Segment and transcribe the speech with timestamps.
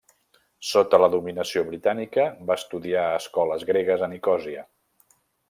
[0.69, 4.67] Sota la dominació britànica, va estudiar a escoles gregues a Nicòsia.